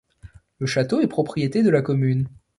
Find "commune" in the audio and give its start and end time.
1.83-2.27